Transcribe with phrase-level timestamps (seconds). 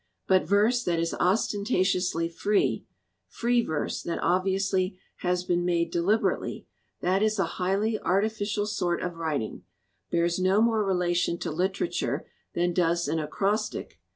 [0.27, 2.87] But verse that is ostentatiously free
[3.27, 6.65] free verse that obviously has been made de liberately
[7.01, 9.61] that is a highly artificial sort of writing,
[10.09, 12.25] bears no more relation to literature
[12.55, 13.99] than does an acrostic.